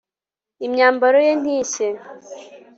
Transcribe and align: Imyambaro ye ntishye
Imyambaro 0.65 1.17
ye 1.27 1.33
ntishye 1.41 1.87